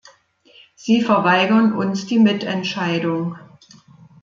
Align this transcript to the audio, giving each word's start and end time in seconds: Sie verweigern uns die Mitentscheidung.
Sie 0.73 1.03
verweigern 1.03 1.73
uns 1.73 2.07
die 2.07 2.17
Mitentscheidung. 2.17 3.37